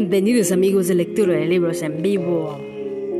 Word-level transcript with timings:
Bienvenidos 0.00 0.52
amigos 0.52 0.86
de 0.86 0.94
lectura 0.94 1.34
de 1.34 1.44
libros 1.48 1.82
en 1.82 2.02
vivo. 2.02 2.56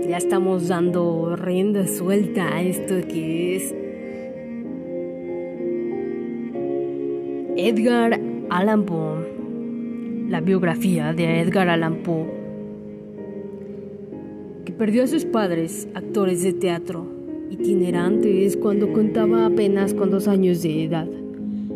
Ya 0.09 0.17
estamos 0.17 0.69
dando 0.69 1.35
rienda 1.35 1.89
suelta 1.89 2.55
a 2.55 2.63
esto 2.63 2.95
que 3.09 3.57
es 3.57 3.75
Edgar 7.57 8.21
Allan 8.49 8.85
Poe. 8.85 10.29
La 10.29 10.41
biografía 10.41 11.13
de 11.13 11.41
Edgar 11.41 11.69
Allan 11.69 11.97
Poe, 12.05 12.27
que 14.65 14.73
perdió 14.73 15.03
a 15.03 15.09
sus 15.09 15.25
padres, 15.25 15.89
actores 15.95 16.45
de 16.45 16.53
teatro, 16.53 17.09
itinerantes 17.51 18.57
cuando 18.57 18.93
contaba 18.93 19.47
apenas 19.47 19.95
con 19.95 20.13
dos 20.13 20.29
años 20.29 20.63
de 20.63 20.85
edad. 20.85 21.09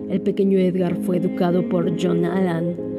El 0.09 0.21
pequeño 0.21 0.59
Edgar 0.61 0.95
fue 1.03 1.17
educado 1.17 1.69
por 1.69 1.91
John 2.01 2.25
Allan, 2.25 2.92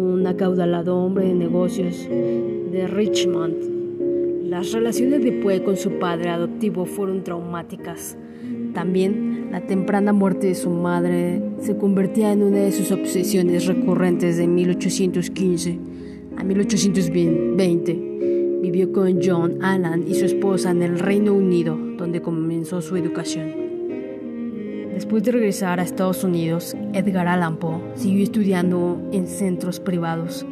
un 0.00 0.26
acaudalado 0.26 0.96
hombre 0.96 1.26
de 1.26 1.34
negocios 1.34 2.08
de 2.08 2.86
Richmond. 2.88 4.48
Las 4.48 4.72
relaciones 4.72 5.22
de 5.22 5.32
Poe 5.32 5.62
con 5.62 5.76
su 5.76 5.98
padre 5.98 6.30
adoptivo 6.30 6.86
fueron 6.86 7.22
traumáticas. 7.22 8.16
También 8.72 9.48
la 9.50 9.60
temprana 9.60 10.12
muerte 10.12 10.48
de 10.48 10.54
su 10.54 10.70
madre 10.70 11.42
se 11.60 11.76
convertía 11.76 12.32
en 12.32 12.42
una 12.42 12.58
de 12.58 12.72
sus 12.72 12.90
obsesiones 12.92 13.66
recurrentes 13.66 14.38
de 14.38 14.46
1815 14.46 15.78
a 16.36 16.44
1820. 16.44 17.92
Vivió 18.62 18.92
con 18.92 19.20
John 19.22 19.62
Allan 19.62 20.04
y 20.08 20.14
su 20.14 20.24
esposa 20.24 20.70
en 20.70 20.82
el 20.82 20.98
Reino 20.98 21.34
Unido, 21.34 21.76
donde 21.98 22.22
comenzó 22.22 22.80
su 22.80 22.96
educación. 22.96 23.59
Después 25.00 25.22
de 25.22 25.32
regresar 25.32 25.80
a 25.80 25.82
Estados 25.82 26.24
Unidos, 26.24 26.76
Edgar 26.92 27.26
Allan 27.26 27.56
Poe 27.56 27.80
siguió 27.94 28.22
estudiando 28.22 29.00
en 29.12 29.28
centros 29.28 29.80
privados 29.80 30.44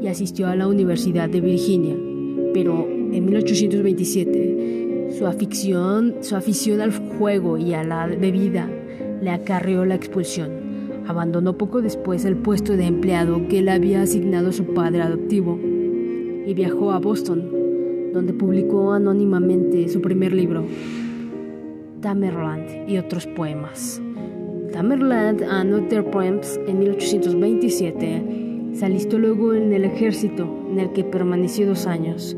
y 0.00 0.06
asistió 0.06 0.46
a 0.46 0.56
la 0.56 0.68
Universidad 0.68 1.28
de 1.28 1.42
Virginia, 1.42 1.94
pero 2.54 2.88
en 2.88 3.26
1827 3.26 5.16
su 5.18 5.26
afición, 5.26 6.14
su 6.22 6.34
afición 6.34 6.80
al 6.80 6.92
juego 7.18 7.58
y 7.58 7.74
a 7.74 7.84
la 7.84 8.06
bebida 8.06 8.70
le 9.20 9.28
acarreó 9.32 9.84
la 9.84 9.96
expulsión. 9.96 11.04
Abandonó 11.06 11.58
poco 11.58 11.82
después 11.82 12.24
el 12.24 12.36
puesto 12.36 12.78
de 12.78 12.86
empleado 12.86 13.48
que 13.48 13.60
le 13.60 13.70
había 13.70 14.00
asignado 14.00 14.50
su 14.52 14.64
padre 14.72 15.02
adoptivo 15.02 15.60
y 15.60 16.54
viajó 16.54 16.92
a 16.92 17.00
Boston, 17.00 18.10
donde 18.14 18.32
publicó 18.32 18.94
anónimamente 18.94 19.90
su 19.90 20.00
primer 20.00 20.32
libro, 20.32 20.64
Tamerland 22.00 22.88
y 22.88 22.98
otros 22.98 23.26
poemas. 23.26 24.00
Tamerland 24.72 25.42
and 25.42 25.74
Other 25.74 26.04
Poems 26.04 26.58
en 26.66 26.78
1827 26.78 28.22
se 28.74 28.86
alistó 28.86 29.18
luego 29.18 29.52
en 29.54 29.72
el 29.72 29.84
ejército, 29.84 30.48
en 30.70 30.78
el 30.78 30.92
que 30.92 31.04
permaneció 31.04 31.66
dos 31.66 31.86
años. 31.86 32.36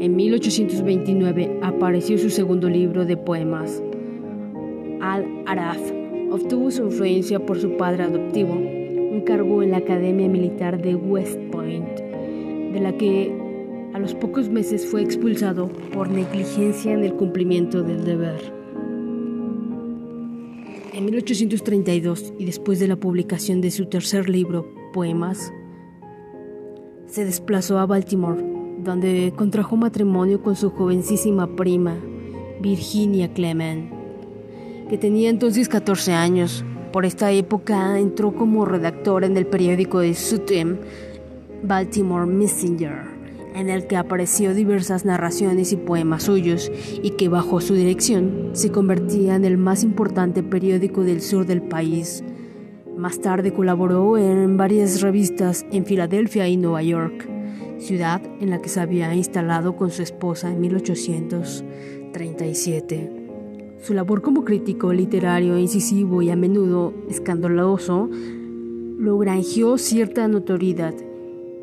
En 0.00 0.16
1829 0.16 1.58
apareció 1.62 2.16
su 2.18 2.30
segundo 2.30 2.68
libro 2.68 3.04
de 3.04 3.16
poemas, 3.16 3.82
Al-Araf. 5.00 5.80
Obtuvo 6.30 6.70
su 6.70 6.84
influencia 6.84 7.44
por 7.44 7.58
su 7.58 7.76
padre 7.76 8.04
adoptivo, 8.04 8.54
un 8.54 9.22
cargo 9.26 9.62
en 9.62 9.72
la 9.72 9.78
Academia 9.78 10.28
Militar 10.28 10.80
de 10.80 10.94
West 10.94 11.38
Point, 11.50 11.98
de 11.98 12.80
la 12.80 12.96
que 12.96 13.36
a 13.92 13.98
los 13.98 14.14
pocos 14.14 14.48
meses 14.48 14.86
fue 14.86 15.02
expulsado 15.02 15.68
por 15.92 16.08
negligencia 16.08 16.94
en 16.94 17.04
el 17.04 17.12
cumplimiento 17.12 17.82
del 17.82 18.04
deber. 18.04 18.61
En 20.94 21.06
1832, 21.06 22.34
y 22.38 22.44
después 22.44 22.78
de 22.78 22.86
la 22.86 22.96
publicación 22.96 23.62
de 23.62 23.70
su 23.70 23.86
tercer 23.86 24.28
libro, 24.28 24.66
Poemas, 24.92 25.50
se 27.06 27.24
desplazó 27.24 27.78
a 27.78 27.86
Baltimore, 27.86 28.44
donde 28.84 29.32
contrajo 29.34 29.76
matrimonio 29.76 30.42
con 30.42 30.54
su 30.54 30.68
jovencísima 30.68 31.56
prima, 31.56 31.96
Virginia 32.60 33.32
Clement, 33.32 33.90
que 34.90 34.98
tenía 34.98 35.30
entonces 35.30 35.70
14 35.70 36.12
años. 36.12 36.62
Por 36.92 37.06
esta 37.06 37.32
época 37.32 37.98
entró 37.98 38.34
como 38.34 38.66
redactor 38.66 39.24
en 39.24 39.38
el 39.38 39.46
periódico 39.46 40.00
de 40.00 40.12
Sutem, 40.12 40.76
Baltimore 41.62 42.26
Messenger 42.26 43.11
en 43.54 43.68
el 43.68 43.86
que 43.86 43.96
apareció 43.96 44.52
diversas 44.54 45.04
narraciones 45.04 45.72
y 45.72 45.76
poemas 45.76 46.24
suyos 46.24 46.72
y 47.02 47.10
que 47.10 47.28
bajo 47.28 47.60
su 47.60 47.74
dirección 47.74 48.50
se 48.52 48.72
convertía 48.72 49.36
en 49.36 49.44
el 49.44 49.58
más 49.58 49.84
importante 49.84 50.42
periódico 50.42 51.02
del 51.02 51.20
sur 51.20 51.44
del 51.46 51.62
país. 51.62 52.24
Más 52.96 53.20
tarde 53.20 53.52
colaboró 53.52 54.18
en 54.18 54.56
varias 54.56 55.00
revistas 55.00 55.64
en 55.72 55.84
Filadelfia 55.84 56.48
y 56.48 56.56
Nueva 56.56 56.82
York, 56.82 57.28
ciudad 57.78 58.20
en 58.40 58.50
la 58.50 58.60
que 58.60 58.68
se 58.68 58.80
había 58.80 59.14
instalado 59.14 59.76
con 59.76 59.90
su 59.90 60.02
esposa 60.02 60.52
en 60.52 60.60
1837. 60.60 63.10
Su 63.82 63.94
labor 63.94 64.22
como 64.22 64.44
crítico 64.44 64.92
literario 64.92 65.58
incisivo 65.58 66.22
y 66.22 66.30
a 66.30 66.36
menudo 66.36 66.94
escandaloso 67.08 68.08
lo 68.98 69.20
cierta 69.78 70.28
notoriedad 70.28 70.94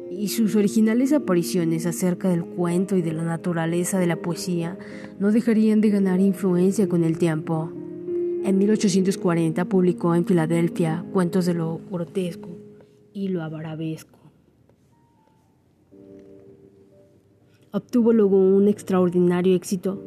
y 0.09 0.29
sus 0.29 0.55
originales 0.55 1.13
apariciones 1.13 1.85
acerca 1.85 2.29
del 2.29 2.43
cuento 2.43 2.95
y 2.95 3.01
de 3.01 3.13
la 3.13 3.23
naturaleza 3.23 3.99
de 3.99 4.07
la 4.07 4.21
poesía 4.21 4.77
no 5.19 5.31
dejarían 5.31 5.81
de 5.81 5.89
ganar 5.89 6.19
influencia 6.19 6.89
con 6.89 7.03
el 7.03 7.17
tiempo. 7.17 7.71
En 8.43 8.57
1840 8.57 9.65
publicó 9.65 10.15
en 10.15 10.25
Filadelfia 10.25 11.05
cuentos 11.13 11.45
de 11.45 11.53
lo 11.53 11.79
grotesco 11.91 12.49
y 13.13 13.27
lo 13.27 13.43
avarabesco. 13.43 14.17
Obtuvo 17.71 18.13
luego 18.13 18.37
un 18.37 18.67
extraordinario 18.67 19.55
éxito 19.55 20.03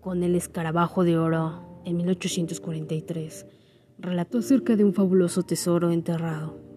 con 0.00 0.22
El 0.22 0.34
escarabajo 0.34 1.04
de 1.04 1.18
oro 1.18 1.82
en 1.84 1.98
1843. 1.98 3.46
Relató 3.98 4.38
acerca 4.38 4.74
de 4.76 4.84
un 4.84 4.94
fabuloso 4.94 5.42
tesoro 5.42 5.90
enterrado 5.90 6.67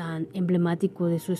tan 0.00 0.28
emblemático 0.32 1.08
de 1.08 1.18
su, 1.18 1.38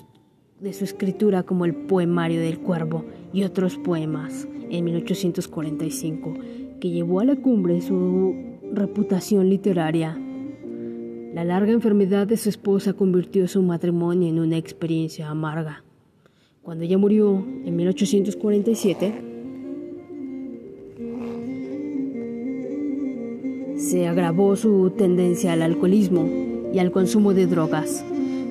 de 0.61 0.75
su 0.75 0.85
escritura 0.85 1.45
como 1.45 1.65
el 1.65 1.75
poemario 1.75 2.43
del 2.43 2.59
cuervo 2.59 3.07
y 3.33 3.45
otros 3.45 3.79
poemas 3.79 4.47
en 4.69 4.85
1845, 4.85 6.35
que 6.79 6.91
llevó 6.91 7.21
a 7.21 7.25
la 7.25 7.37
cumbre 7.37 7.81
su 7.81 8.35
reputación 8.71 9.49
literaria. 9.49 10.15
La 11.33 11.43
larga 11.43 11.73
enfermedad 11.73 12.27
de 12.27 12.37
su 12.37 12.51
esposa 12.51 12.93
convirtió 12.93 13.49
su 13.49 13.63
matrimonio 13.63 14.29
en 14.29 14.39
una 14.39 14.59
experiencia 14.59 15.31
amarga. 15.31 15.83
Cuando 16.61 16.85
ella 16.85 16.99
murió 16.99 17.43
en 17.65 17.77
1847, 17.77 19.15
se 23.79 24.07
agravó 24.07 24.55
su 24.55 24.91
tendencia 24.91 25.55
al 25.55 25.63
alcoholismo 25.63 26.29
y 26.75 26.79
al 26.79 26.91
consumo 26.93 27.33
de 27.33 27.47
drogas. 27.47 28.05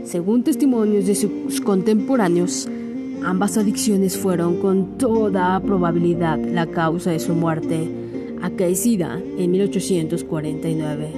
Según 0.09 0.43
testimonios 0.43 1.05
de 1.05 1.13
sus 1.13 1.61
contemporáneos, 1.61 2.67
ambas 3.23 3.59
adicciones 3.59 4.17
fueron 4.17 4.59
con 4.59 4.97
toda 4.97 5.59
probabilidad 5.59 6.39
la 6.39 6.65
causa 6.65 7.11
de 7.11 7.19
su 7.19 7.35
muerte, 7.35 7.87
acaecida 8.41 9.21
en 9.37 9.51
1849. 9.51 11.11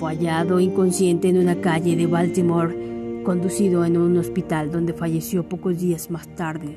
Fue 0.00 0.16
hallado 0.16 0.58
inconsciente 0.58 1.28
en 1.28 1.38
una 1.38 1.60
calle 1.60 1.94
de 1.94 2.08
Baltimore, 2.08 3.22
conducido 3.22 3.84
en 3.84 3.96
un 3.96 4.16
hospital 4.16 4.72
donde 4.72 4.94
falleció 4.94 5.48
pocos 5.48 5.78
días 5.78 6.10
más 6.10 6.26
tarde, 6.34 6.74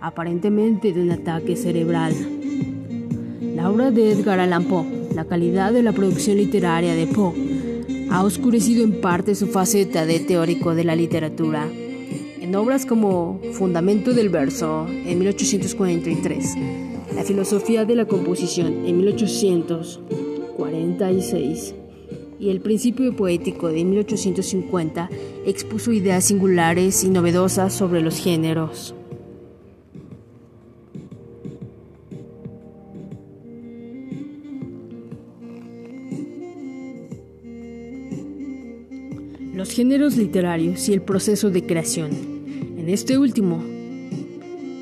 aparentemente 0.00 0.92
de 0.92 1.02
un 1.02 1.12
ataque 1.12 1.54
cerebral. 1.54 2.14
La 3.54 3.70
obra 3.70 3.92
de 3.92 4.10
Edgar 4.10 4.40
Allan 4.40 4.64
Poe, 4.64 5.06
la 5.14 5.24
calidad 5.24 5.72
de 5.72 5.84
la 5.84 5.92
producción 5.92 6.36
literaria 6.36 6.96
de 6.96 7.06
Poe, 7.06 7.45
ha 8.10 8.24
oscurecido 8.24 8.82
en 8.84 9.00
parte 9.00 9.34
su 9.34 9.46
faceta 9.48 10.04
de 10.06 10.20
teórico 10.20 10.74
de 10.74 10.84
la 10.84 10.96
literatura. 10.96 11.68
En 12.40 12.54
obras 12.54 12.86
como 12.86 13.40
Fundamento 13.52 14.12
del 14.12 14.28
Verso, 14.28 14.86
en 14.88 15.18
1843, 15.18 16.54
La 17.14 17.24
Filosofía 17.24 17.84
de 17.84 17.96
la 17.96 18.06
Composición, 18.06 18.86
en 18.86 18.98
1846, 18.98 21.74
y 22.38 22.50
El 22.50 22.60
Principio 22.60 23.16
Poético, 23.16 23.68
de 23.68 23.82
1850, 23.84 25.08
expuso 25.46 25.90
ideas 25.92 26.24
singulares 26.24 27.02
y 27.04 27.08
novedosas 27.08 27.72
sobre 27.72 28.02
los 28.02 28.18
géneros. 28.18 28.95
Géneros 39.76 40.16
literarios 40.16 40.88
y 40.88 40.94
el 40.94 41.02
proceso 41.02 41.50
de 41.50 41.66
creación. 41.66 42.08
En 42.78 42.88
este 42.88 43.18
último, 43.18 43.62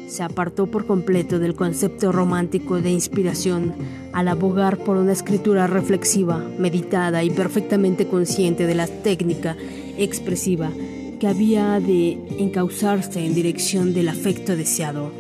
se 0.07 0.23
apartó 0.23 0.69
por 0.69 0.87
completo 0.87 1.41
del 1.41 1.57
concepto 1.57 2.13
romántico 2.13 2.81
de 2.81 2.93
inspiración 2.93 3.75
al 4.13 4.29
abogar 4.29 4.79
por 4.85 4.97
una 4.97 5.11
escritura 5.11 5.67
reflexiva, 5.67 6.39
meditada 6.61 7.25
y 7.25 7.31
perfectamente 7.31 8.07
consciente 8.07 8.69
de 8.69 8.77
la 8.77 8.87
técnica 8.87 9.57
expresiva 9.99 10.71
que 11.19 11.27
había 11.27 11.81
de 11.81 12.13
encauzarse 12.39 13.27
en 13.27 13.35
dirección 13.35 13.95
del 13.95 14.09
afecto 14.09 14.55
deseado. 14.55 15.11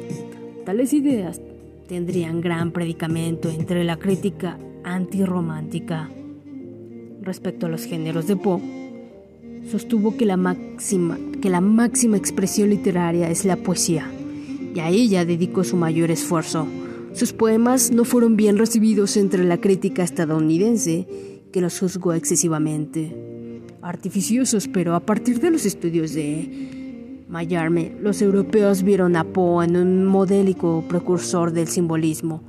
Tales 0.64 0.92
ideas 0.92 1.40
tendrían 1.88 2.40
gran 2.40 2.70
predicamento 2.70 3.50
entre 3.50 3.82
la 3.82 3.96
crítica 3.96 4.56
antirromántica. 4.84 6.10
Respecto 7.22 7.66
a 7.66 7.70
los 7.70 7.86
géneros 7.86 8.28
de 8.28 8.36
Poe, 8.36 8.83
sostuvo 9.70 10.16
que 10.16 10.26
la 10.26 10.36
máxima, 10.36 11.18
que 11.40 11.50
la 11.50 11.60
máxima 11.60 12.16
expresión 12.16 12.70
literaria 12.70 13.30
es 13.30 13.44
la 13.44 13.56
poesía, 13.56 14.10
y 14.74 14.80
a 14.80 14.88
ella 14.88 15.24
dedicó 15.24 15.64
su 15.64 15.76
mayor 15.76 16.10
esfuerzo. 16.10 16.66
Sus 17.12 17.32
poemas 17.32 17.92
no 17.92 18.04
fueron 18.04 18.36
bien 18.36 18.58
recibidos 18.58 19.16
entre 19.16 19.44
la 19.44 19.58
crítica 19.58 20.02
estadounidense, 20.02 21.06
que 21.52 21.60
los 21.60 21.78
juzgó 21.78 22.12
excesivamente 22.12 23.34
artificiosos, 23.84 24.66
pero 24.66 24.94
a 24.94 25.00
partir 25.00 25.40
de 25.40 25.50
los 25.50 25.66
estudios 25.66 26.14
de 26.14 27.24
Mayarme, 27.28 27.96
los 28.00 28.22
europeos 28.22 28.82
vieron 28.82 29.14
a 29.16 29.24
Poe 29.24 29.64
en 29.64 29.76
un 29.76 30.04
modélico 30.06 30.84
precursor 30.88 31.52
del 31.52 31.68
simbolismo. 31.68 32.42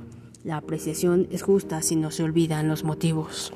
La 0.44 0.56
apreciación 0.56 1.28
es 1.30 1.42
justa 1.42 1.82
si 1.82 1.96
no 1.96 2.10
se 2.10 2.22
olvidan 2.22 2.68
los 2.68 2.84
motivos. 2.84 3.52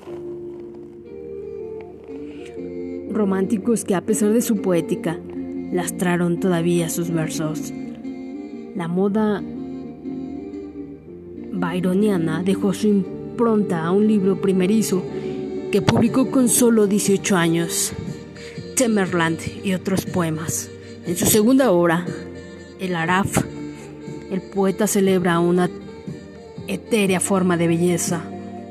Románticos 3.10 3.84
que 3.84 3.94
a 3.94 4.00
pesar 4.00 4.32
de 4.32 4.40
su 4.40 4.62
poética, 4.62 5.18
lastraron 5.72 6.40
todavía 6.40 6.88
sus 6.88 7.10
versos. 7.10 7.72
La 8.74 8.88
moda 8.88 9.42
byroniana 11.52 12.42
dejó 12.42 12.72
su 12.72 12.88
impronta 12.88 13.84
a 13.84 13.90
un 13.90 14.06
libro 14.06 14.40
primerizo 14.40 15.02
que 15.70 15.82
publicó 15.82 16.30
con 16.30 16.48
solo 16.48 16.86
18 16.86 17.36
años, 17.36 17.92
Temerland 18.76 19.40
y 19.64 19.74
otros 19.74 20.06
poemas. 20.06 20.70
En 21.06 21.16
su 21.16 21.26
segunda 21.26 21.70
obra, 21.70 22.06
El 22.78 22.94
Araf, 22.94 23.44
el 24.30 24.40
poeta 24.40 24.86
celebra 24.86 25.38
una 25.40 25.68
etérea 26.66 27.20
forma 27.20 27.56
de 27.56 27.68
belleza, 27.68 28.22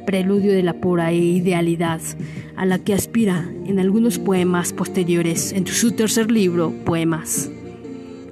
preludio 0.09 0.53
de 0.53 0.63
la 0.63 0.73
pura 0.73 1.13
idealidad 1.13 2.01
a 2.55 2.65
la 2.65 2.79
que 2.79 2.95
aspira 2.95 3.47
en 3.67 3.77
algunos 3.77 4.17
poemas 4.17 4.73
posteriores. 4.73 5.53
En 5.53 5.67
su 5.67 5.91
tercer 5.91 6.31
libro, 6.31 6.73
Poemas, 6.83 7.51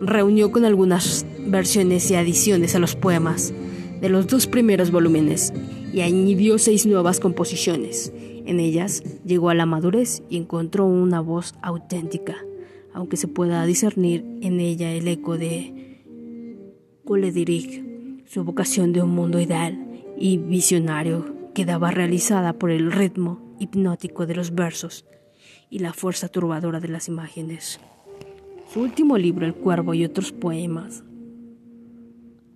reunió 0.01 0.51
con 0.51 0.65
algunas 0.65 1.23
versiones 1.45 2.09
y 2.09 2.15
adiciones 2.15 2.73
a 2.73 2.79
los 2.79 2.95
poemas 2.95 3.53
de 4.01 4.09
los 4.09 4.25
dos 4.25 4.47
primeros 4.47 4.89
volúmenes 4.89 5.53
y 5.93 6.01
añadió 6.01 6.57
seis 6.57 6.87
nuevas 6.87 7.19
composiciones. 7.19 8.11
En 8.47 8.59
ellas 8.59 9.03
llegó 9.23 9.51
a 9.51 9.53
la 9.53 9.67
madurez 9.67 10.23
y 10.31 10.37
encontró 10.37 10.87
una 10.87 11.21
voz 11.21 11.53
auténtica, 11.61 12.37
aunque 12.91 13.17
se 13.17 13.27
pueda 13.27 13.63
discernir 13.67 14.25
en 14.41 14.59
ella 14.59 14.91
el 14.93 15.07
eco 15.07 15.37
de 15.37 16.01
Coledirich, 17.05 17.83
su 18.25 18.43
vocación 18.43 18.93
de 18.93 19.03
un 19.03 19.11
mundo 19.11 19.39
ideal 19.39 19.77
y 20.17 20.37
visionario 20.37 21.36
quedaba 21.57 21.89
realizada 21.89 22.53
por 22.53 22.69
el 22.69 22.91
ritmo 22.91 23.55
hipnótico 23.59 24.27
de 24.27 24.35
los 24.35 24.53
versos 24.53 25.05
y 25.71 25.79
la 25.79 25.91
fuerza 25.91 26.27
turbadora 26.27 26.79
de 26.79 26.87
las 26.87 27.07
imágenes. 27.07 27.79
Su 28.71 28.81
último 28.81 29.17
libro, 29.17 29.43
El 29.43 29.55
Cuervo 29.55 29.95
y 29.95 30.05
otros 30.05 30.31
poemas, 30.31 31.03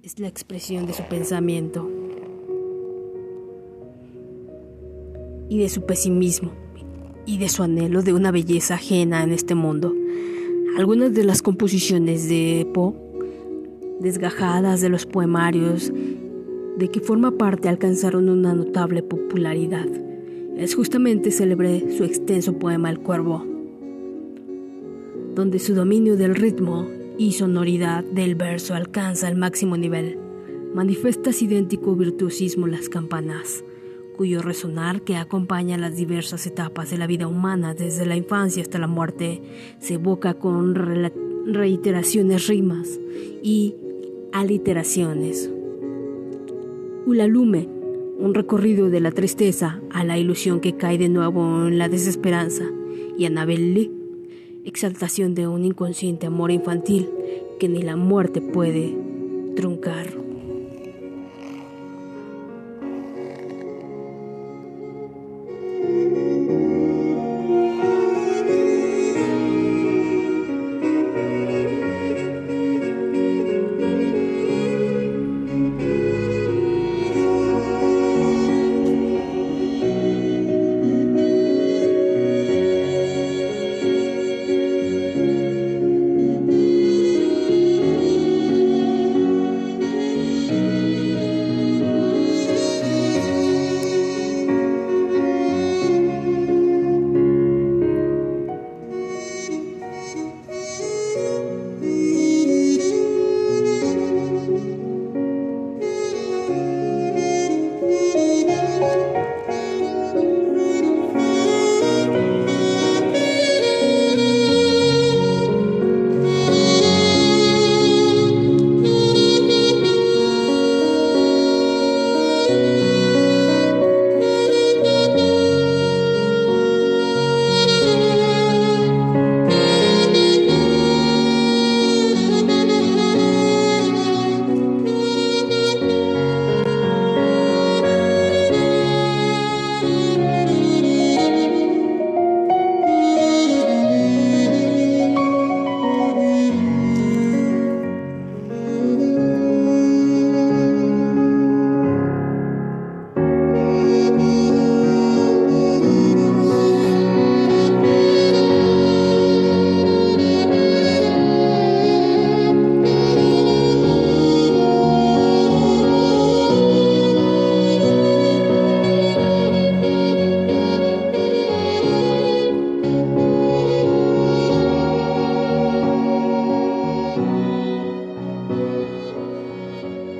es 0.03 0.19
la 0.19 0.27
expresión 0.27 0.85
de 0.85 0.93
su 0.93 1.01
pensamiento 1.05 1.89
y 5.49 5.57
de 5.57 5.69
su 5.69 5.83
pesimismo 5.87 6.51
y 7.25 7.39
de 7.39 7.49
su 7.49 7.63
anhelo 7.63 8.03
de 8.03 8.13
una 8.13 8.29
belleza 8.29 8.75
ajena 8.75 9.23
en 9.23 9.31
este 9.31 9.55
mundo. 9.55 9.95
Algunas 10.77 11.11
de 11.15 11.23
las 11.23 11.41
composiciones 11.41 12.29
de 12.29 12.69
Poe, 12.71 12.93
desgajadas 13.99 14.79
de 14.79 14.89
los 14.89 15.07
poemarios 15.07 15.91
de 16.77 16.89
que 16.89 16.99
forma 16.99 17.31
parte, 17.31 17.69
alcanzaron 17.69 18.29
una 18.29 18.53
notable 18.53 19.03
popularidad. 19.03 19.87
Es 20.57 20.75
justamente 20.75 21.31
célebre 21.31 21.95
su 21.97 22.03
extenso 22.03 22.57
poema 22.57 22.89
El 22.89 22.99
Cuervo, 22.99 23.45
donde 25.35 25.59
su 25.59 25.73
dominio 25.73 26.17
del 26.17 26.35
ritmo 26.35 26.87
y 27.17 27.33
sonoridad 27.33 28.03
del 28.03 28.35
verso 28.35 28.73
alcanza 28.73 29.27
el 29.27 29.37
máximo 29.37 29.77
nivel. 29.77 30.17
Manifiestas 30.73 31.41
idéntico 31.41 31.95
virtuosismo 31.95 32.67
las 32.67 32.89
campanas 32.89 33.63
cuyo 34.21 34.43
resonar 34.43 35.01
que 35.01 35.15
acompaña 35.15 35.79
las 35.79 35.95
diversas 35.95 36.45
etapas 36.45 36.91
de 36.91 36.97
la 36.99 37.07
vida 37.07 37.25
humana 37.25 37.73
desde 37.73 38.05
la 38.05 38.15
infancia 38.15 38.61
hasta 38.61 38.77
la 38.77 38.85
muerte, 38.85 39.41
se 39.79 39.95
evoca 39.95 40.35
con 40.35 40.75
reiteraciones 41.47 42.47
rimas 42.47 42.99
y 43.41 43.73
aliteraciones. 44.31 45.49
Ulalume, 47.05 47.67
un 48.19 48.33
recorrido 48.35 48.91
de 48.91 48.99
la 48.99 49.11
tristeza 49.11 49.81
a 49.91 50.03
la 50.03 50.19
ilusión 50.19 50.59
que 50.59 50.77
cae 50.77 50.99
de 50.99 51.09
nuevo 51.09 51.67
en 51.67 51.79
la 51.79 51.89
desesperanza, 51.89 52.65
y 53.17 53.25
Annabelle 53.25 53.89
exaltación 54.65 55.33
de 55.33 55.47
un 55.47 55.65
inconsciente 55.65 56.27
amor 56.27 56.51
infantil 56.51 57.09
que 57.59 57.67
ni 57.67 57.81
la 57.81 57.95
muerte 57.95 58.41
puede 58.41 58.95
truncar. 59.55 60.20